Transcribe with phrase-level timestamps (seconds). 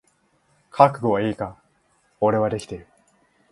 [0.71, 1.59] 覚悟はいいか？
[2.21, 2.87] 俺はできてる。